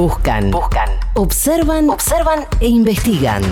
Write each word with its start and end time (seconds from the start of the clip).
Buscan, 0.00 0.50
buscan, 0.50 0.88
observan, 1.12 1.90
observan 1.90 2.46
e 2.58 2.68
investigan. 2.68 3.42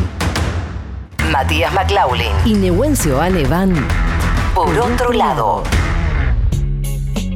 Matías 1.30 1.70
McLaughlin 1.74 2.32
y 2.46 2.54
Neuencio 2.54 3.20
Ale 3.20 3.46
van 3.46 3.74
por 4.54 4.70
otro 4.78 5.12
lado. 5.12 5.62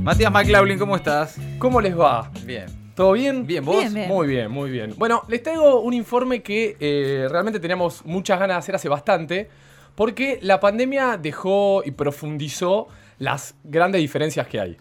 Matías 0.03 0.33
McLaughlin, 0.33 0.79
¿cómo 0.79 0.97
estás? 0.97 1.37
¿Cómo 1.59 1.83
les 1.83 1.95
va? 1.95 2.31
Bien. 2.47 2.65
¿Todo 2.95 3.13
bien? 3.13 3.47
Bien, 3.47 3.63
¿vos? 3.63 3.81
Bien, 3.81 3.93
bien. 3.93 4.09
Muy 4.09 4.27
bien, 4.27 4.51
muy 4.51 4.71
bien. 4.71 4.95
Bueno, 4.97 5.25
les 5.29 5.43
traigo 5.43 5.81
un 5.81 5.93
informe 5.93 6.43
que 6.43 6.79
eh, 6.81 7.29
realmente 7.29 7.61
teníamos 7.61 8.07
muchas 8.07 8.41
ganas 8.41 8.55
de 8.55 8.59
hacer 8.61 8.77
hace 8.77 8.89
bastante, 8.89 9.51
porque 9.95 10.39
la 10.41 10.59
pandemia 10.59 11.19
dejó 11.19 11.83
y 11.85 11.91
profundizó 11.91 12.89
las 13.19 13.57
grandes 13.63 14.01
diferencias 14.01 14.47
que 14.47 14.59
hay. 14.59 14.79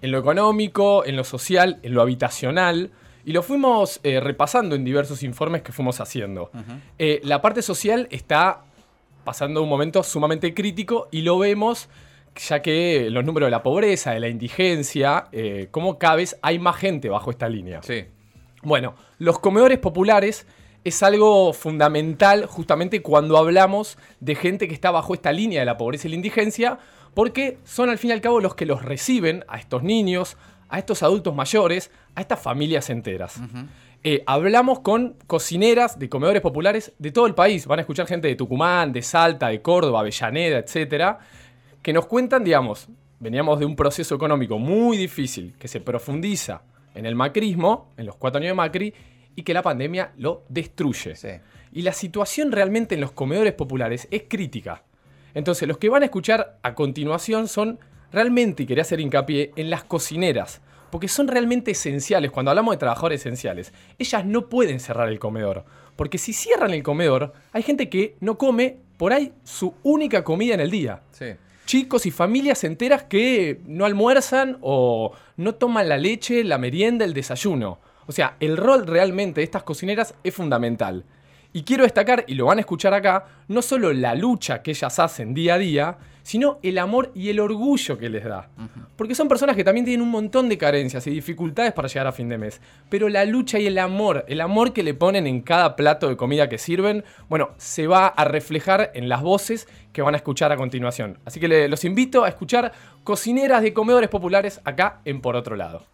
En 0.00 0.10
lo 0.10 0.18
económico, 0.18 1.04
en 1.04 1.16
lo 1.16 1.24
social, 1.24 1.80
en 1.82 1.92
lo 1.92 2.00
habitacional, 2.00 2.90
y 3.24 3.32
lo 3.32 3.42
fuimos 3.42 4.00
eh, 4.02 4.20
repasando 4.20 4.74
en 4.74 4.84
diversos 4.84 5.22
informes 5.22 5.62
que 5.62 5.72
fuimos 5.72 6.00
haciendo. 6.00 6.50
Eh, 6.98 7.20
la 7.24 7.40
parte 7.40 7.62
social 7.62 8.06
está 8.10 8.64
pasando 9.24 9.62
un 9.62 9.68
momento 9.68 10.02
sumamente 10.02 10.52
crítico 10.54 11.08
y 11.10 11.22
lo 11.22 11.38
vemos 11.38 11.88
ya 12.36 12.62
que 12.62 13.08
los 13.10 13.24
números 13.24 13.46
de 13.46 13.50
la 13.52 13.62
pobreza, 13.62 14.12
de 14.12 14.20
la 14.20 14.28
indigencia, 14.28 15.26
eh, 15.32 15.68
como 15.70 15.98
cada 15.98 16.16
vez 16.16 16.36
hay 16.42 16.58
más 16.58 16.76
gente 16.76 17.08
bajo 17.08 17.30
esta 17.30 17.48
línea. 17.48 17.82
Sí. 17.82 18.06
Bueno, 18.62 18.94
los 19.18 19.38
comedores 19.38 19.78
populares 19.78 20.46
es 20.84 21.02
algo 21.02 21.52
fundamental 21.52 22.46
justamente 22.46 23.02
cuando 23.02 23.38
hablamos 23.38 23.98
de 24.20 24.34
gente 24.34 24.68
que 24.68 24.74
está 24.74 24.90
bajo 24.90 25.14
esta 25.14 25.32
línea 25.32 25.60
de 25.60 25.66
la 25.66 25.76
pobreza 25.76 26.08
y 26.08 26.10
la 26.10 26.16
indigencia, 26.16 26.78
porque 27.14 27.58
son 27.64 27.88
al 27.88 27.98
fin 27.98 28.10
y 28.10 28.12
al 28.14 28.20
cabo 28.20 28.40
los 28.40 28.54
que 28.54 28.66
los 28.66 28.82
reciben 28.82 29.44
a 29.48 29.58
estos 29.58 29.82
niños, 29.82 30.36
a 30.68 30.78
estos 30.78 31.02
adultos 31.02 31.34
mayores, 31.34 31.90
a 32.14 32.20
estas 32.20 32.40
familias 32.40 32.90
enteras. 32.90 33.40
Eh, 34.02 34.22
hablamos 34.26 34.80
con 34.80 35.16
cocineras 35.26 35.98
de 35.98 36.08
comedores 36.08 36.42
populares 36.42 36.92
de 36.98 37.10
todo 37.10 37.26
el 37.26 37.34
país. 37.34 37.66
Van 37.66 37.78
a 37.78 37.82
escuchar 37.82 38.06
gente 38.06 38.28
de 38.28 38.36
Tucumán, 38.36 38.92
de 38.92 39.00
Salta, 39.00 39.48
de 39.48 39.62
Córdoba, 39.62 40.00
Avellaneda, 40.00 40.58
etcétera, 40.58 41.18
que 41.82 41.92
nos 41.92 42.06
cuentan, 42.06 42.44
digamos, 42.44 42.88
veníamos 43.18 43.58
de 43.58 43.64
un 43.64 43.76
proceso 43.76 44.14
económico 44.14 44.58
muy 44.58 44.98
difícil 44.98 45.54
que 45.58 45.68
se 45.68 45.80
profundiza 45.80 46.62
en 46.94 47.06
el 47.06 47.14
macrismo, 47.14 47.92
en 47.96 48.06
los 48.06 48.16
cuatro 48.16 48.38
años 48.38 48.50
de 48.50 48.54
Macri, 48.54 48.94
y 49.36 49.42
que 49.42 49.54
la 49.54 49.62
pandemia 49.62 50.12
lo 50.18 50.44
destruye. 50.48 51.16
Sí. 51.16 51.28
Y 51.72 51.82
la 51.82 51.92
situación 51.92 52.52
realmente 52.52 52.94
en 52.94 53.00
los 53.00 53.12
comedores 53.12 53.52
populares 53.54 54.06
es 54.10 54.24
crítica. 54.28 54.84
Entonces, 55.34 55.66
los 55.66 55.78
que 55.78 55.88
van 55.88 56.02
a 56.02 56.06
escuchar 56.06 56.58
a 56.62 56.74
continuación 56.74 57.48
son 57.48 57.80
realmente, 58.14 58.62
y 58.62 58.66
quería 58.66 58.82
hacer 58.82 59.00
hincapié, 59.00 59.52
en 59.56 59.70
las 59.70 59.84
cocineras, 59.84 60.60
porque 60.90 61.08
son 61.08 61.28
realmente 61.28 61.72
esenciales. 61.72 62.30
Cuando 62.30 62.50
hablamos 62.50 62.74
de 62.74 62.78
trabajadores 62.78 63.20
esenciales, 63.20 63.72
ellas 63.98 64.24
no 64.24 64.48
pueden 64.48 64.80
cerrar 64.80 65.08
el 65.08 65.18
comedor, 65.18 65.64
porque 65.96 66.18
si 66.18 66.32
cierran 66.32 66.72
el 66.72 66.82
comedor, 66.82 67.32
hay 67.52 67.62
gente 67.62 67.88
que 67.88 68.16
no 68.20 68.38
come 68.38 68.78
por 68.96 69.12
ahí 69.12 69.32
su 69.42 69.74
única 69.82 70.22
comida 70.22 70.54
en 70.54 70.60
el 70.60 70.70
día 70.70 71.02
Sí. 71.10 71.26
chicos 71.66 72.06
y 72.06 72.10
familias 72.10 72.62
enteras 72.62 73.04
que 73.04 73.60
no 73.66 73.84
almuerzan 73.84 74.58
o 74.60 75.12
no 75.36 75.54
toman 75.56 75.88
la 75.88 75.96
leche, 75.98 76.44
la 76.44 76.58
merienda, 76.58 77.04
el 77.04 77.14
desayuno. 77.14 77.80
O 78.06 78.12
sea, 78.12 78.36
el 78.38 78.56
rol 78.56 78.86
realmente 78.86 79.40
de 79.40 79.44
estas 79.44 79.62
cocineras 79.62 80.14
es 80.22 80.34
fundamental. 80.34 81.04
Y 81.56 81.62
quiero 81.62 81.84
destacar, 81.84 82.24
y 82.26 82.34
lo 82.34 82.46
van 82.46 82.58
a 82.58 82.62
escuchar 82.62 82.92
acá, 82.92 83.24
no 83.48 83.62
solo 83.62 83.92
la 83.92 84.14
lucha 84.16 84.60
que 84.60 84.72
ellas 84.72 84.98
hacen 84.98 85.32
día 85.34 85.54
a 85.54 85.58
día, 85.58 85.96
sino 86.24 86.58
el 86.64 86.78
amor 86.78 87.12
y 87.14 87.28
el 87.28 87.38
orgullo 87.38 87.96
que 87.96 88.08
les 88.08 88.24
da. 88.24 88.48
Porque 88.96 89.14
son 89.14 89.28
personas 89.28 89.54
que 89.54 89.62
también 89.62 89.84
tienen 89.84 90.02
un 90.02 90.10
montón 90.10 90.48
de 90.48 90.58
carencias 90.58 91.06
y 91.06 91.10
dificultades 91.10 91.72
para 91.72 91.86
llegar 91.86 92.08
a 92.08 92.12
fin 92.12 92.28
de 92.28 92.38
mes. 92.38 92.60
Pero 92.88 93.08
la 93.08 93.24
lucha 93.24 93.60
y 93.60 93.66
el 93.68 93.78
amor, 93.78 94.24
el 94.26 94.40
amor 94.40 94.72
que 94.72 94.82
le 94.82 94.94
ponen 94.94 95.28
en 95.28 95.42
cada 95.42 95.76
plato 95.76 96.08
de 96.08 96.16
comida 96.16 96.48
que 96.48 96.58
sirven, 96.58 97.04
bueno, 97.28 97.50
se 97.56 97.86
va 97.86 98.08
a 98.08 98.24
reflejar 98.24 98.90
en 98.94 99.08
las 99.08 99.22
voces 99.22 99.68
que 99.92 100.02
van 100.02 100.14
a 100.14 100.16
escuchar 100.16 100.50
a 100.50 100.56
continuación. 100.56 101.18
Así 101.24 101.38
que 101.38 101.46
le- 101.46 101.68
los 101.68 101.84
invito 101.84 102.24
a 102.24 102.28
escuchar 102.28 102.72
cocineras 103.04 103.62
de 103.62 103.72
comedores 103.72 104.08
populares 104.10 104.60
acá 104.64 105.00
en 105.04 105.20
Por 105.20 105.36
Otro 105.36 105.54
Lado. 105.54 105.86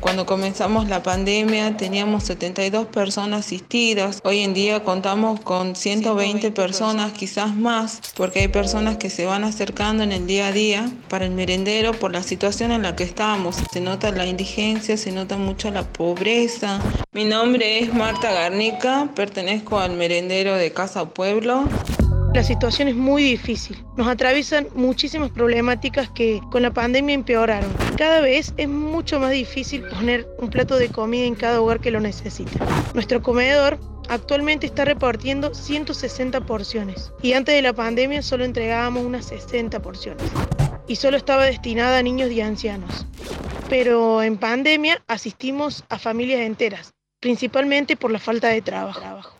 Cuando 0.00 0.26
comenzamos 0.26 0.88
la 0.88 1.02
pandemia 1.02 1.76
teníamos 1.76 2.24
72 2.24 2.86
personas 2.86 3.46
asistidas. 3.46 4.20
Hoy 4.24 4.40
en 4.40 4.54
día 4.54 4.84
contamos 4.84 5.40
con 5.40 5.74
120 5.74 6.50
personas, 6.52 7.12
quizás 7.12 7.54
más, 7.54 8.00
porque 8.16 8.40
hay 8.40 8.48
personas 8.48 8.98
que 8.98 9.10
se 9.10 9.26
van 9.26 9.44
acercando 9.44 10.02
en 10.02 10.12
el 10.12 10.26
día 10.26 10.48
a 10.48 10.52
día 10.52 10.90
para 11.08 11.24
el 11.24 11.32
merendero 11.32 11.92
por 11.92 12.12
la 12.12 12.22
situación 12.22 12.72
en 12.72 12.82
la 12.82 12.94
que 12.94 13.04
estamos. 13.04 13.56
Se 13.72 13.80
nota 13.80 14.10
la 14.12 14.26
indigencia, 14.26 14.96
se 14.96 15.12
nota 15.12 15.36
mucho 15.38 15.70
la 15.70 15.82
pobreza. 15.82 16.80
Mi 17.12 17.24
nombre 17.24 17.80
es 17.80 17.92
Marta 17.92 18.32
Garnica, 18.32 19.08
pertenezco 19.14 19.78
al 19.78 19.92
merendero 19.92 20.54
de 20.54 20.72
Casa 20.72 21.08
Pueblo. 21.08 21.64
La 22.36 22.44
situación 22.44 22.86
es 22.86 22.94
muy 22.94 23.22
difícil. 23.22 23.82
Nos 23.96 24.08
atraviesan 24.08 24.68
muchísimas 24.74 25.30
problemáticas 25.30 26.10
que 26.10 26.42
con 26.50 26.60
la 26.60 26.70
pandemia 26.70 27.14
empeoraron. 27.14 27.72
Cada 27.96 28.20
vez 28.20 28.52
es 28.58 28.68
mucho 28.68 29.18
más 29.18 29.30
difícil 29.30 29.80
poner 29.84 30.28
un 30.36 30.50
plato 30.50 30.76
de 30.76 30.90
comida 30.90 31.24
en 31.24 31.34
cada 31.34 31.62
hogar 31.62 31.80
que 31.80 31.90
lo 31.90 31.98
necesita. 31.98 32.62
Nuestro 32.92 33.22
comedor 33.22 33.80
actualmente 34.10 34.66
está 34.66 34.84
repartiendo 34.84 35.54
160 35.54 36.42
porciones 36.42 37.10
y 37.22 37.32
antes 37.32 37.54
de 37.54 37.62
la 37.62 37.72
pandemia 37.72 38.20
solo 38.20 38.44
entregábamos 38.44 39.06
unas 39.06 39.24
60 39.24 39.80
porciones 39.80 40.26
y 40.86 40.96
solo 40.96 41.16
estaba 41.16 41.46
destinada 41.46 41.96
a 41.96 42.02
niños 42.02 42.30
y 42.30 42.42
ancianos. 42.42 43.06
Pero 43.70 44.22
en 44.22 44.36
pandemia 44.36 45.02
asistimos 45.06 45.84
a 45.88 45.98
familias 45.98 46.42
enteras, 46.42 46.92
principalmente 47.18 47.96
por 47.96 48.10
la 48.10 48.18
falta 48.18 48.48
de 48.48 48.60
trabajo. 48.60 49.35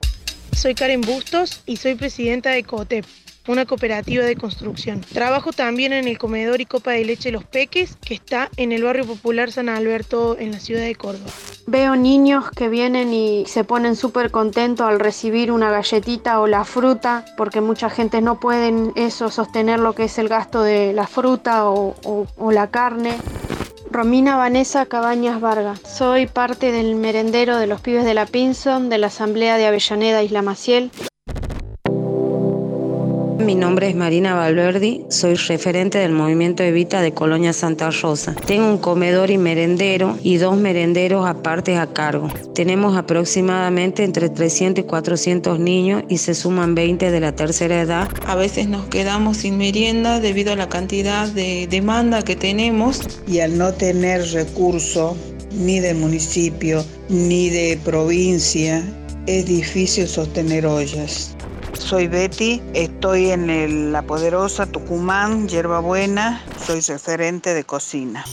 Soy 0.56 0.74
Karen 0.74 1.02
Bustos 1.02 1.62
y 1.66 1.76
soy 1.76 1.96
presidenta 1.96 2.48
de 2.48 2.64
COTEP, 2.64 3.04
una 3.46 3.66
cooperativa 3.66 4.24
de 4.24 4.36
construcción. 4.36 5.02
Trabajo 5.02 5.52
también 5.52 5.92
en 5.92 6.08
el 6.08 6.16
comedor 6.16 6.62
y 6.62 6.64
copa 6.64 6.92
de 6.92 7.04
leche 7.04 7.30
Los 7.30 7.44
Peques, 7.44 7.96
que 8.02 8.14
está 8.14 8.48
en 8.56 8.72
el 8.72 8.82
barrio 8.82 9.04
popular 9.04 9.52
San 9.52 9.68
Alberto, 9.68 10.34
en 10.38 10.52
la 10.52 10.58
ciudad 10.58 10.80
de 10.80 10.94
Córdoba. 10.94 11.30
Veo 11.66 11.94
niños 11.94 12.50
que 12.50 12.70
vienen 12.70 13.12
y 13.12 13.44
se 13.46 13.64
ponen 13.64 13.96
súper 13.96 14.30
contentos 14.30 14.88
al 14.88 14.98
recibir 14.98 15.52
una 15.52 15.70
galletita 15.70 16.40
o 16.40 16.46
la 16.46 16.64
fruta, 16.64 17.26
porque 17.36 17.60
mucha 17.60 17.90
gente 17.90 18.22
no 18.22 18.40
pueden 18.40 18.92
eso 18.96 19.30
sostener 19.30 19.78
lo 19.78 19.94
que 19.94 20.04
es 20.04 20.18
el 20.18 20.28
gasto 20.28 20.62
de 20.62 20.94
la 20.94 21.06
fruta 21.06 21.66
o 21.68 22.24
la 22.50 22.70
carne. 22.70 23.18
Romina 23.96 24.36
Vanessa 24.36 24.84
Cabañas 24.84 25.40
Vargas. 25.40 25.80
Soy 25.80 26.26
parte 26.26 26.70
del 26.70 26.96
merendero 26.96 27.56
de 27.56 27.66
los 27.66 27.80
pibes 27.80 28.04
de 28.04 28.12
la 28.12 28.26
Pinson, 28.26 28.90
de 28.90 28.98
la 28.98 29.06
Asamblea 29.06 29.56
de 29.56 29.64
Avellaneda 29.64 30.22
Isla 30.22 30.42
Maciel. 30.42 30.90
Mi 33.38 33.54
nombre 33.54 33.88
es 33.88 33.94
Marina 33.94 34.34
Valverdi, 34.34 35.04
soy 35.10 35.34
referente 35.34 35.98
del 35.98 36.12
movimiento 36.12 36.62
Evita 36.62 37.02
de 37.02 37.12
Colonia 37.12 37.52
Santa 37.52 37.90
Rosa. 37.90 38.34
Tengo 38.34 38.66
un 38.66 38.78
comedor 38.78 39.30
y 39.30 39.36
merendero 39.36 40.18
y 40.22 40.38
dos 40.38 40.56
merenderos 40.56 41.26
aparte 41.26 41.76
a 41.76 41.86
cargo. 41.86 42.28
Tenemos 42.54 42.96
aproximadamente 42.96 44.04
entre 44.04 44.30
300 44.30 44.84
y 44.84 44.86
400 44.86 45.60
niños 45.60 46.04
y 46.08 46.18
se 46.18 46.34
suman 46.34 46.74
20 46.74 47.10
de 47.10 47.20
la 47.20 47.32
tercera 47.32 47.80
edad. 47.80 48.08
A 48.26 48.36
veces 48.36 48.68
nos 48.68 48.86
quedamos 48.86 49.36
sin 49.38 49.58
merienda 49.58 50.18
debido 50.18 50.52
a 50.52 50.56
la 50.56 50.68
cantidad 50.68 51.28
de 51.28 51.66
demanda 51.70 52.22
que 52.22 52.36
tenemos. 52.36 53.02
y 53.28 53.40
al 53.40 53.58
no 53.58 53.72
tener 53.74 54.22
recurso 54.32 55.16
ni 55.52 55.80
de 55.80 55.94
municipio 55.94 56.84
ni 57.08 57.50
de 57.50 57.78
provincia, 57.84 58.82
es 59.26 59.46
difícil 59.46 60.08
sostener 60.08 60.66
ollas. 60.66 61.36
Soy 61.78 62.08
Betty, 62.08 62.62
estoy 62.74 63.30
en 63.30 63.50
el 63.50 63.92
La 63.92 64.02
Poderosa, 64.02 64.66
Tucumán, 64.66 65.48
Yerba 65.48 65.80
Buena, 65.80 66.42
soy 66.64 66.80
referente 66.80 67.54
de 67.54 67.64
cocina. 67.64 68.24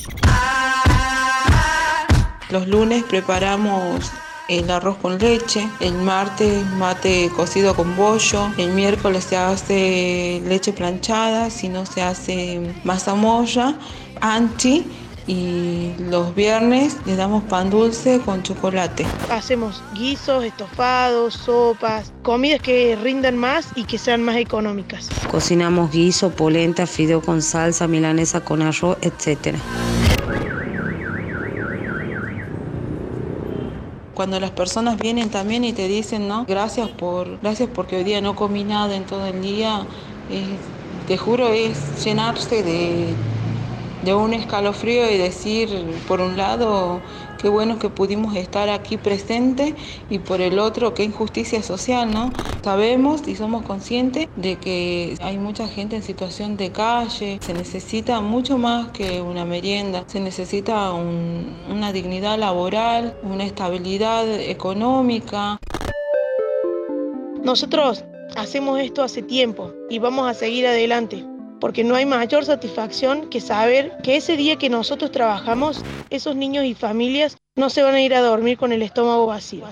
Los 2.49 2.67
lunes 2.67 3.03
preparamos 3.03 4.11
el 4.49 4.69
arroz 4.69 4.97
con 4.97 5.17
leche, 5.19 5.67
el 5.79 5.93
martes 5.93 6.65
mate 6.77 7.31
cocido 7.35 7.75
con 7.75 7.95
bollo, 7.95 8.51
el 8.57 8.71
miércoles 8.71 9.25
se 9.25 9.37
hace 9.37 10.41
leche 10.45 10.73
planchada, 10.73 11.49
si 11.49 11.69
no 11.69 11.85
se 11.85 12.01
hace 12.01 12.75
mazamorra, 12.83 13.75
anchi 14.21 14.85
y 15.27 15.93
los 15.99 16.35
viernes 16.35 16.97
le 17.05 17.15
damos 17.15 17.43
pan 17.43 17.69
dulce 17.69 18.19
con 18.25 18.43
chocolate. 18.43 19.05
Hacemos 19.29 19.81
guisos, 19.93 20.43
estofados, 20.43 21.33
sopas, 21.33 22.11
comidas 22.21 22.61
que 22.61 22.97
rindan 23.01 23.37
más 23.37 23.67
y 23.75 23.85
que 23.85 23.97
sean 23.97 24.23
más 24.23 24.35
económicas. 24.37 25.09
Cocinamos 25.31 25.91
guiso, 25.91 26.31
polenta, 26.31 26.85
fideo 26.85 27.21
con 27.21 27.41
salsa, 27.41 27.87
milanesa 27.87 28.41
con 28.41 28.61
arroz, 28.61 28.97
etc. 29.01 29.55
Cuando 34.13 34.39
las 34.39 34.51
personas 34.51 34.99
vienen 34.99 35.29
también 35.29 35.63
y 35.63 35.73
te 35.73 35.87
dicen, 35.87 36.27
¿no? 36.27 36.45
Gracias 36.45 36.89
por, 36.89 37.39
gracias 37.41 37.69
porque 37.73 37.97
hoy 37.97 38.03
día 38.03 38.21
no 38.21 38.35
comí 38.35 38.63
nada 38.63 38.95
en 38.95 39.05
todo 39.05 39.25
el 39.25 39.41
día, 39.41 39.87
eh, 40.29 40.43
te 41.07 41.17
juro 41.17 41.47
es 41.49 42.03
llenarse 42.03 42.61
de, 42.61 43.13
de 44.03 44.13
un 44.13 44.33
escalofrío 44.33 45.09
y 45.09 45.17
decir, 45.17 45.69
por 46.07 46.19
un 46.21 46.37
lado, 46.37 47.01
qué 47.41 47.49
bueno 47.49 47.79
que 47.79 47.89
pudimos 47.89 48.35
estar 48.35 48.69
aquí 48.69 48.97
presentes 48.97 49.73
y 50.09 50.19
por 50.19 50.41
el 50.41 50.59
otro, 50.59 50.93
qué 50.93 51.03
injusticia 51.03 51.63
social, 51.63 52.11
¿no? 52.11 52.31
Sabemos 52.63 53.27
y 53.27 53.35
somos 53.35 53.63
conscientes 53.63 54.27
de 54.35 54.57
que 54.57 55.17
hay 55.21 55.37
mucha 55.37 55.67
gente 55.67 55.95
en 55.95 56.03
situación 56.03 56.57
de 56.57 56.71
calle, 56.71 57.39
se 57.41 57.53
necesita 57.53 58.21
mucho 58.21 58.57
más 58.57 58.89
que 58.89 59.21
una 59.21 59.45
merienda, 59.45 60.03
se 60.07 60.19
necesita 60.19 60.91
una 60.93 61.91
dignidad 61.91 62.37
laboral, 62.37 63.17
una 63.23 63.45
estabilidad 63.45 64.29
económica. 64.39 65.59
Nosotros 67.43 68.05
hacemos 68.35 68.79
esto 68.79 69.03
hace 69.03 69.21
tiempo 69.21 69.73
y 69.89 69.99
vamos 69.99 70.29
a 70.29 70.33
seguir 70.33 70.65
adelante 70.65 71.32
porque 71.63 71.85
no 71.85 71.95
hay 71.95 72.05
mayor 72.05 72.43
satisfacción 72.43 73.29
que 73.29 73.39
saber 73.39 73.95
que 74.03 74.17
ese 74.17 74.35
día 74.35 74.57
que 74.57 74.69
nosotros 74.69 75.11
trabajamos, 75.11 75.81
esos 76.09 76.35
niños 76.35 76.65
y 76.65 76.73
familias 76.73 77.37
no 77.55 77.69
se 77.69 77.83
van 77.83 77.95
a 77.95 78.01
ir 78.01 78.13
a 78.15 78.19
dormir 78.19 78.57
con 78.57 78.73
el 78.73 78.81
estómago 78.81 79.27
vacío. 79.27 79.63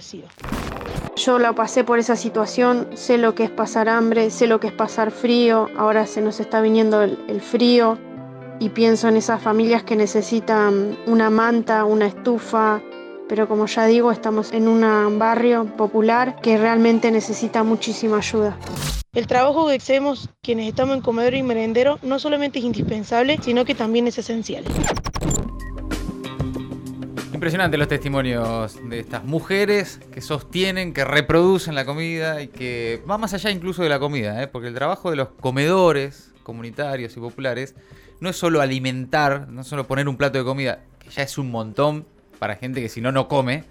Yo 1.18 1.38
la 1.38 1.52
pasé 1.52 1.84
por 1.84 2.00
esa 2.00 2.16
situación, 2.16 2.88
sé 2.94 3.18
lo 3.18 3.36
que 3.36 3.44
es 3.44 3.50
pasar 3.50 3.90
hambre, 3.90 4.30
sé 4.30 4.48
lo 4.48 4.62
que 4.62 4.68
es 4.68 4.74
pasar 4.74 5.12
frío, 5.12 5.68
ahora 5.76 6.06
se 6.06 6.22
nos 6.22 6.40
está 6.40 6.62
viniendo 6.62 7.02
el 7.02 7.42
frío 7.42 7.98
y 8.62 8.70
pienso 8.70 9.10
en 9.10 9.18
esas 9.18 9.42
familias 9.42 9.84
que 9.84 9.98
necesitan 9.98 10.98
una 11.08 11.30
manta, 11.30 11.84
una 11.84 12.06
estufa, 12.06 12.82
pero 13.28 13.50
como 13.50 13.66
ya 13.66 13.86
digo, 13.86 14.14
estamos 14.14 14.54
en 14.54 14.70
un 14.70 15.20
barrio 15.20 15.66
popular 15.76 16.38
que 16.42 16.58
realmente 16.58 17.12
necesita 17.12 17.64
muchísima 17.64 18.20
ayuda. 18.20 18.56
El 19.14 19.28
trabajo 19.28 19.68
que 19.68 19.76
hacemos 19.76 20.30
quienes 20.42 20.70
estamos 20.70 20.96
en 20.96 21.02
comedor 21.02 21.34
y 21.34 21.44
merendero 21.44 22.00
no 22.02 22.18
solamente 22.18 22.60
es 22.60 22.66
indispensable, 22.66 23.38
sino 23.42 23.66
que 23.66 23.76
también 23.76 24.08
es 24.08 24.18
esencial. 24.18 24.64
Impresionante 27.34 27.78
los 27.78 27.90
testimonios 27.90 28.80
de 28.90 29.00
estas 29.00 29.26
mujeres 29.26 30.00
que 30.14 30.22
sostienen, 30.22 30.94
que 30.94 31.04
reproducen 31.04 31.76
la 31.76 31.84
comida 31.84 32.42
y 32.42 32.48
que 32.48 33.04
va 33.10 33.18
más 33.18 33.34
allá 33.34 33.52
incluso 33.52 33.84
de 33.84 33.90
la 33.90 34.00
comida, 34.00 34.42
¿eh? 34.42 34.48
porque 34.48 34.70
el 34.70 34.76
trabajo 34.76 35.10
de 35.10 35.18
los 35.18 35.28
comedores 35.42 36.32
comunitarios 36.44 37.18
y 37.18 37.20
populares 37.20 37.76
no 38.22 38.30
es 38.30 38.38
solo 38.38 38.62
alimentar, 38.62 39.50
no 39.50 39.60
es 39.60 39.68
solo 39.68 39.88
poner 39.88 40.08
un 40.08 40.16
plato 40.16 40.38
de 40.38 40.46
comida, 40.46 40.86
que 41.00 41.10
ya 41.10 41.24
es 41.24 41.38
un 41.38 41.52
montón 41.52 42.06
para 42.40 42.56
gente 42.56 42.82
que 42.82 42.88
si 42.88 43.02
no, 43.02 43.12
no 43.12 43.28
come, 43.28 43.66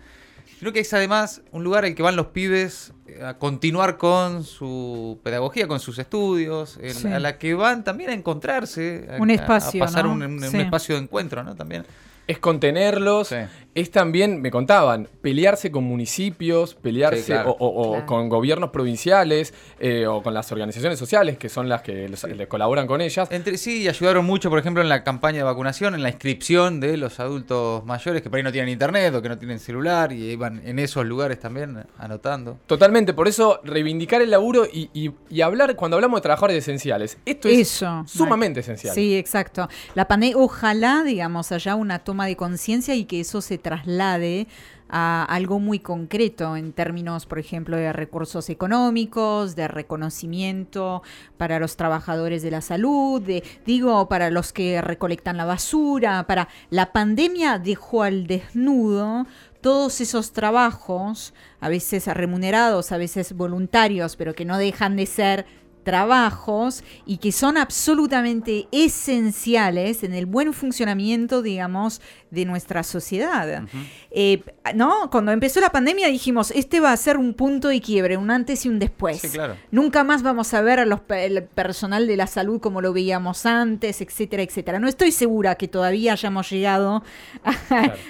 Sino 0.61 0.75
que 0.75 0.81
es 0.81 0.93
además 0.93 1.41
un 1.53 1.65
lugar 1.65 1.87
al 1.87 1.95
que 1.95 2.03
van 2.03 2.17
los 2.17 2.27
pibes 2.27 2.93
eh, 3.07 3.25
a 3.25 3.39
continuar 3.39 3.97
con 3.97 4.45
su 4.45 5.19
pedagogía, 5.23 5.67
con 5.67 5.81
sus 5.81 5.99
estudios, 5.99 6.79
a 7.07 7.19
la 7.19 7.39
que 7.39 7.55
van 7.55 7.83
también 7.83 8.11
a 8.11 8.13
encontrarse, 8.13 9.09
a, 9.11 9.23
un 9.23 9.31
espacio, 9.31 9.83
a 9.83 9.87
pasar 9.87 10.07
un, 10.07 10.45
espacio 10.45 10.97
de 10.97 11.01
encuentro, 11.01 11.43
¿no? 11.43 11.57
También 11.57 11.87
es 12.27 12.39
contenerlos, 12.39 13.35
es 13.75 13.91
también, 13.91 14.41
me 14.41 14.51
contaban, 14.51 15.09
pelearse 15.21 15.71
con 15.71 15.85
municipios, 15.85 16.75
pelearse 16.75 17.37
o, 17.45 18.03
con 18.07 18.29
gobiernos 18.29 18.71
provinciales 18.71 19.55
eh, 19.79 20.07
o 20.07 20.23
con 20.23 20.35
las 20.35 20.51
organizaciones 20.51 20.99
sociales 20.99 21.39
que 21.39 21.49
son 21.49 21.69
las 21.69 21.83
que 21.83 22.09
colaboran 22.49 22.87
con 22.87 23.01
ellas. 23.01 23.29
Entre 23.31 23.59
sí, 23.59 23.87
ayudaron 23.89 24.25
mucho, 24.25 24.51
por 24.51 24.59
ejemplo, 24.59 24.83
en 24.83 24.89
la 24.89 25.05
campaña 25.05 25.39
de 25.39 25.45
vacunación, 25.45 25.95
en 25.95 26.03
la 26.03 26.09
inscripción 26.09 26.81
de 26.81 26.97
los 26.97 27.21
adultos 27.21 27.85
mayores 27.85 28.23
que 28.23 28.31
por 28.31 28.39
ahí 28.39 28.43
no 28.43 28.53
tienen 28.53 28.71
internet 28.71 29.15
o 29.15 29.23
que 29.23 29.29
no 29.29 29.39
tienen 29.39 29.59
celular 29.59 30.13
y 30.13 30.31
iban 30.31 30.61
en 30.65 30.79
esos 30.79 31.05
lugares 31.07 31.39
también 31.39 31.85
anotando. 31.99 32.59
Totalmente, 32.67 33.15
por 33.15 33.29
eso 33.29 33.61
reivindicar 33.65 34.23
el 34.23 34.31
laburo 34.31 34.67
y, 34.71 35.13
hablar, 35.41 35.75
cuando 35.77 35.97
hablamos 35.97 36.19
de 36.19 36.23
trabajadores 36.23 36.57
esenciales, 36.57 37.19
esto 37.25 37.49
es 37.49 37.83
sumamente 38.07 38.61
esencial. 38.61 38.95
Sí, 38.95 39.17
exacto. 39.17 39.69
La 39.95 40.07
pandemia, 40.07 40.37
ojalá, 40.37 41.03
digamos, 41.03 41.53
haya 41.53 41.75
una 41.75 42.01
toma 42.01 42.20
de 42.27 42.37
conciencia 42.37 42.95
y 42.95 43.05
que 43.05 43.21
eso 43.21 43.41
se 43.41 43.59
traslade 43.59 44.47
a 44.91 45.25
algo 45.25 45.61
muy 45.61 45.79
concreto 45.79 46.57
en 46.57 46.73
términos, 46.73 47.27
por 47.27 47.39
ejemplo, 47.39 47.77
de 47.77 47.93
recursos 47.93 48.51
económicos, 48.51 49.55
de 49.55 49.69
reconocimiento 49.69 51.03
para 51.37 51.61
los 51.61 51.77
trabajadores 51.77 52.43
de 52.43 52.51
la 52.51 52.61
salud, 52.61 53.23
de, 53.23 53.45
digo, 53.65 54.09
para 54.09 54.31
los 54.31 54.53
que 54.53 54.83
recolectan 54.83 55.37
la 55.37 55.45
basura, 55.45 56.27
para 56.27 56.49
la 56.71 56.93
pandemia 56.93 57.59
dejó 57.59 58.03
al 58.03 58.27
desnudo 58.27 59.27
todos 59.61 60.01
esos 60.01 60.33
trabajos, 60.33 61.35
a 61.61 61.69
veces 61.69 62.07
remunerados, 62.07 62.93
a 62.93 62.97
veces 62.97 63.35
voluntarios, 63.35 64.17
pero 64.17 64.35
que 64.35 64.45
no 64.45 64.59
dejan 64.59 64.97
de 64.97 65.07
ser 65.07 65.47
trabajos 65.83 66.85
y 67.07 67.19
que 67.19 67.33
son 67.33 67.57
absolutamente 67.57 68.69
esenciales 68.73 70.03
en 70.03 70.15
el 70.15 70.27
buen 70.27 70.53
funcionamiento, 70.53 71.43
digamos, 71.43 72.01
de 72.31 72.45
nuestra 72.45 72.83
sociedad. 72.83 73.65
Eh, 74.11 74.43
¿No? 74.75 75.11
Cuando 75.11 75.33
empezó 75.33 75.61
la 75.61 75.71
pandemia 75.71 76.09
dijimos, 76.09 76.51
este 76.53 76.81
va 76.81 76.93
a 76.93 76.97
ser 76.97 77.17
un 77.17 77.35
punto 77.35 77.69
de 77.69 77.81
quiebre, 77.81 78.17
un 78.17 78.31
antes 78.31 78.65
y 78.67 78.69
un 78.69 78.79
después. 78.79 79.23
Nunca 79.71 80.05
más 80.05 80.23
vamos 80.23 80.55
a 80.55 80.61
ver 80.63 80.81
a 80.81 80.87
los, 80.87 81.01
el 81.09 81.43
personal 81.45 82.07
de 82.07 82.17
la 82.17 82.27
salud 82.27 82.61
como 82.61 82.81
lo 82.81 82.93
veíamos 82.93 83.47
antes, 83.47 84.01
etcétera, 84.01 84.43
etcétera. 84.43 84.79
No 84.79 84.89
estoy 84.89 85.13
segura 85.13 85.55
que 85.57 85.69
todavía 85.69 86.13
hayamos 86.13 86.51
llegado 86.51 87.03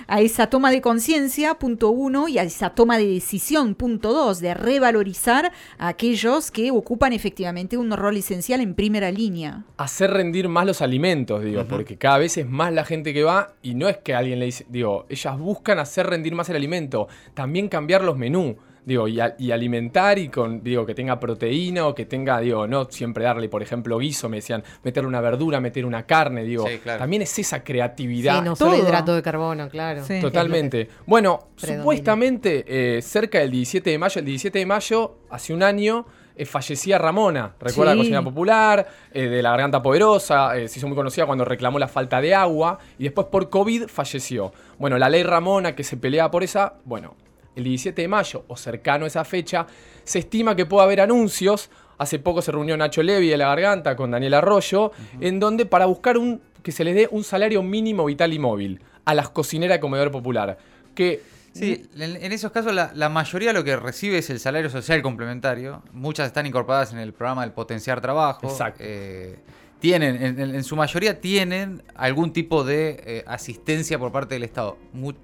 a, 0.09 0.21
esa 0.21 0.49
toma 0.49 0.71
de 0.71 0.81
conciencia, 0.81 1.55
punto 1.55 1.91
uno, 1.91 2.29
y 2.29 2.39
a 2.39 2.43
esa 2.43 2.71
toma 2.71 2.99
de 2.99 3.07
decisión, 3.07 3.75
punto 3.75 4.13
dos, 4.13 4.41
de 4.41 4.55
revalorizar 4.55 5.53
a 5.79 5.89
aquellos 5.89 6.51
que 6.51 6.71
ocupan 6.71 7.13
efectivamente 7.13 7.77
un 7.77 7.91
rol 7.91 8.17
esencial 8.17 8.61
en 8.61 8.75
primera 8.75 9.11
línea. 9.11 9.65
Hacer 9.77 10.11
rendir 10.11 10.49
más 10.49 10.67
los 10.67 10.83
alimentos, 10.83 11.43
digo, 11.43 11.65
porque 11.67 11.97
cada 11.97 12.19
vez 12.19 12.37
es 12.37 12.49
más 12.49 12.73
la 12.73 12.85
gente 12.85 13.15
que 13.15 13.23
va 13.23 13.55
y 13.63 13.75
no 13.75 13.89
es 13.89 13.99
que 13.99 14.10
alguien 14.15 14.39
le 14.39 14.47
dice, 14.47 14.67
digo, 14.69 15.07
ellas 15.09 15.39
buscan 15.39 15.79
hacer 15.79 16.07
rendir 16.07 16.35
más 16.35 16.49
el 16.49 16.57
alimento, 16.57 17.09
también 17.35 17.69
cambiar 17.69 18.03
los 18.03 18.17
menús. 18.17 18.57
Digo, 18.83 19.07
y, 19.07 19.21
alimentar 19.53 20.19
y 20.19 20.31
con, 20.31 20.63
digo, 20.63 20.87
que 20.87 20.95
tenga 20.95 21.21
proteína 21.21 21.87
o 21.87 21.95
que 21.95 22.07
tenga, 22.07 22.41
digo, 22.41 22.67
no 22.67 22.87
siempre 22.91 23.25
darle, 23.25 23.49
por 23.49 23.63
ejemplo, 23.63 23.99
guiso, 23.99 24.29
me 24.29 24.39
decían, 24.39 24.65
meterle 24.83 25.07
una 25.07 25.21
verdura, 25.21 25.61
meter 25.61 25.85
una 25.85 26.07
carne, 26.07 26.45
digo, 26.45 26.65
también 26.85 27.23
es 27.23 27.39
esa 27.39 27.63
creatividad. 27.63 28.39
Sí, 28.39 28.45
no 28.45 28.57
solo 28.57 28.79
hidrato 28.79 29.15
de 29.15 29.23
carbono, 29.23 29.69
claro. 29.69 30.03
Totalmente. 30.21 30.89
Bueno, 31.07 31.51
supuestamente, 31.57 32.65
eh, 32.67 33.03
cerca 33.03 33.39
del 33.41 33.51
17 33.51 33.91
de 33.91 33.99
mayo, 33.99 34.19
el 34.19 34.25
17 34.25 34.59
de 34.59 34.67
mayo, 34.67 35.19
hace 35.29 35.53
un 35.53 35.63
año, 35.63 36.07
eh, 36.43 36.47
fallecía 36.47 36.99
Ramona, 36.99 37.55
recuerda 37.61 37.95
la 37.95 38.01
cocina 38.01 38.23
popular, 38.23 38.87
eh, 39.13 39.29
de 39.29 39.43
la 39.43 39.51
garganta 39.51 39.83
poderosa, 39.83 40.53
se 40.67 40.79
hizo 40.79 40.87
muy 40.87 40.97
conocida 40.97 41.27
cuando 41.27 41.45
reclamó 41.45 41.79
la 41.79 41.89
falta 41.89 42.21
de 42.21 42.35
agua 42.35 42.79
y 42.99 43.05
después 43.05 43.27
por 43.29 43.51
COVID 43.51 43.89
falleció. 43.89 44.53
Bueno, 44.79 44.99
la 44.99 45.09
ley 45.09 45.23
Ramona 45.23 45.75
que 45.75 45.85
se 45.85 45.97
pelea 45.97 46.31
por 46.31 46.43
esa, 46.43 46.75
bueno, 46.85 47.17
el 47.57 47.65
17 47.65 48.03
de 48.03 48.09
mayo 48.09 48.45
o 48.49 48.57
cercano 48.57 49.05
a 49.05 49.09
esa 49.09 49.25
fecha, 49.25 49.67
se 50.05 50.21
estima 50.21 50.57
que 50.57 50.67
puede 50.67 50.85
haber 50.85 51.01
anuncios. 51.01 51.71
Hace 51.99 52.19
poco 52.19 52.41
se 52.43 52.53
reunió 52.53 52.77
Nacho 52.77 53.03
Levi 53.03 53.29
de 53.29 53.37
la 53.37 53.49
Garganta 53.49 53.95
con 53.97 54.11
Daniel 54.11 54.35
Arroyo, 54.35 54.93
en 55.21 55.39
donde 55.39 55.67
para 55.67 55.87
buscar 55.87 56.17
un, 56.17 56.41
que 56.63 56.73
se 56.73 56.85
les 56.85 56.95
dé 56.95 57.09
un 57.11 57.25
salario 57.25 57.63
mínimo 57.63 58.07
vital 58.07 58.33
y 58.33 58.39
móvil 58.39 58.81
a 59.05 59.15
las 59.15 59.29
cocineras 59.29 59.77
de 59.77 59.81
comedor 59.81 60.11
popular. 60.11 60.57
Que 60.95 61.21
Sí, 61.53 61.89
en, 61.97 62.33
esos 62.33 62.53
casos 62.53 62.73
la, 62.75 63.09
mayoría 63.09 63.53
lo 63.53 63.65
que 63.65 63.77
recibe 63.77 64.19
es 64.19 64.31
el 64.31 64.39
salario 64.39 64.71
social 64.71 65.03
complementario. 65.03 65.83
Muchas 65.93 66.29
están 66.29 66.47
incorporadas 66.47 66.93
en 66.93 66.99
el 66.99 67.13
programa 67.13 67.43
del 67.43 67.53
potenciar 67.53 68.01
trabajo. 68.01 68.49
Exacto. 68.49 68.83
Eh, 68.87 69.39
tienen, 69.81 70.39
en, 70.39 70.65
su 70.65 70.77
mayoría 70.77 71.21
tienen 71.21 71.83
algún 71.95 72.33
tipo 72.33 72.65
de 72.65 73.03
eh, 73.05 73.25
asistencia 73.27 73.99
por 73.99 74.13
parte 74.13 74.35
del 74.35 74.45
Estado. 74.45 74.77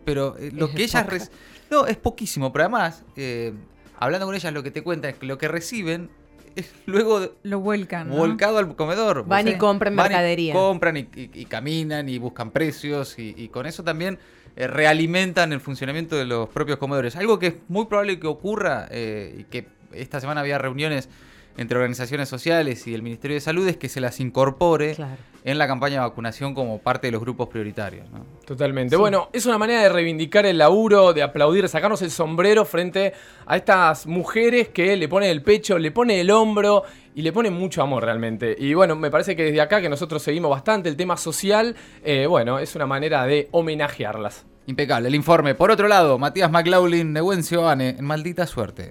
pero 0.05 0.37
eh, 0.39 0.51
lo 0.53 0.71
que 0.71 0.85
ellas... 0.85 1.31
No, 1.71 1.87
es 1.87 1.97
poquísimo, 1.97 2.53
pero 2.53 2.65
además, 2.65 3.05
eh, 3.17 3.53
hablando 3.99 4.27
con 4.27 4.35
ellas, 4.35 4.53
lo 4.53 4.63
que 4.63 4.71
te 4.71 4.83
cuentan 4.83 5.13
es 5.13 5.19
que 5.19 5.27
lo 5.27 5.37
que 5.37 5.49
reciben 5.49 6.11
es 6.55 6.73
luego 6.87 7.35
lo 7.43 7.61
vuelcan 7.61 8.09
volcado 8.09 8.57
al 8.57 8.75
comedor 8.77 9.27
van 9.27 9.47
y 9.47 9.59
compran 9.59 9.95
mercadería 9.95 10.55
compran 10.55 10.97
y, 10.97 11.45
caminan 11.45 12.09
y 12.09 12.17
buscan 12.17 12.51
precios 12.51 13.19
y, 13.19 13.49
con 13.49 13.67
eso 13.67 13.85
también 13.85 14.19
realimentan 14.57 15.53
el 15.53 15.61
funcionamiento 15.61 16.17
de 16.17 16.25
los 16.25 16.49
propios 16.49 16.79
comedores. 16.79 17.17
Algo 17.17 17.39
que 17.39 17.47
es 17.47 17.55
muy 17.69 17.87
probable 17.87 18.19
que 18.19 18.27
ocurra 18.27 18.89
y 18.91 19.45
que 19.45 19.67
esta 19.93 20.21
semana 20.21 20.41
había 20.41 20.59
reuniones 20.59 21.09
entre 21.57 21.79
organizaciones 21.79 22.29
sociales 22.29 22.87
y 22.87 22.95
el 22.95 23.03
Ministerio 23.03 23.35
de 23.35 23.41
Salud 23.41 23.67
es 23.69 23.77
que 23.77 23.89
se 23.89 24.01
las 24.01 24.21
incorpore 24.21 24.97
en 25.45 25.59
la 25.59 25.67
campaña 25.67 25.95
de 25.95 26.01
vacunación 26.01 26.55
como 26.55 26.79
parte 26.79 27.07
de 27.07 27.13
los 27.13 27.21
grupos 27.21 27.49
prioritarios. 27.49 28.07
Totalmente. 28.45 28.97
Bueno, 28.97 29.29
es 29.33 29.47
una 29.47 29.59
manera 29.59 29.83
de 29.83 29.89
reivindicar 29.89 30.45
el 30.45 30.59
laburo, 30.59 31.13
de 31.13 31.23
aplaudir, 31.23 31.63
de 31.63 31.69
sacarnos 31.69 32.03
el 32.03 32.11
sombrero 32.11 32.65
frente 32.65 33.13
a 33.47 33.57
estas 33.57 34.07
mujeres 34.07 34.69
que 34.69 34.97
le 34.97 35.09
ponen 35.09 35.31
el 35.31 35.43
pecho, 35.43 35.79
le 35.79 35.93
ponen 35.93 36.19
el 36.19 36.31
hombro 36.31 36.83
y 37.15 37.23
le 37.23 37.33
ponen 37.33 37.55
mucho 37.55 37.83
amor 37.83 38.05
realmente. 38.05 38.55
Y 38.59 38.75
bueno, 38.75 38.97
me 38.97 39.11
parece 39.11 39.37
que 39.37 39.45
desde 39.45 39.61
acá, 39.61 39.81
que 39.81 39.89
nosotros 39.89 40.23
seguimos 40.23 40.51
bastante 40.51 40.89
el 40.89 40.97
tema 40.97 41.17
social, 41.17 41.77
eh, 42.05 42.27
bueno, 42.27 42.59
es 42.59 42.75
una 42.75 42.87
manera 42.87 43.25
de 43.25 43.49
homenajearlas. 43.53 44.45
Impecable 44.67 45.09
el 45.09 45.15
informe. 45.15 45.55
Por 45.55 45.71
otro 45.71 45.87
lado, 45.87 46.19
Matías 46.19 46.51
McLaughlin, 46.51 47.13
Nehuencio 47.13 47.69
Ane, 47.69 47.91
en 47.91 48.05
Maldita 48.05 48.47
Suerte. 48.47 48.91